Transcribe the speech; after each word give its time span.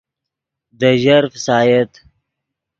دے 0.79 0.91
ژر 1.03 1.23
فسایت 1.33 1.91